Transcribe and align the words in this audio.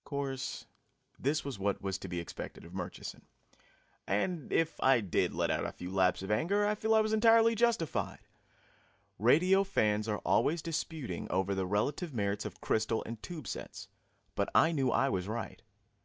Of 0.00 0.04
course, 0.08 0.64
this 1.16 1.44
was 1.44 1.60
what 1.60 1.80
was 1.80 1.96
to 1.98 2.08
be 2.08 2.18
expected 2.18 2.64
of 2.64 2.74
Murchison. 2.74 3.22
And 4.04 4.52
if 4.52 4.80
I 4.80 5.00
did 5.00 5.32
let 5.32 5.48
out 5.48 5.64
a 5.64 5.70
few 5.70 5.92
laps 5.92 6.22
of 6.24 6.30
anger, 6.32 6.66
I 6.66 6.74
feel 6.74 6.92
I 6.92 6.98
was 7.00 7.12
entirely 7.12 7.54
justified. 7.54 8.18
Radio 9.16 9.62
fans 9.62 10.08
are 10.08 10.18
always 10.26 10.60
disputing 10.60 11.30
over 11.30 11.54
the 11.54 11.66
relative 11.68 12.12
merits 12.12 12.44
of 12.44 12.60
crystal 12.60 13.04
and 13.06 13.22
tube 13.22 13.46
sets, 13.46 13.86
but 14.34 14.48
I 14.56 14.72
knew 14.72 14.90
I 14.90 15.08
was 15.08 15.28
right. 15.28 15.62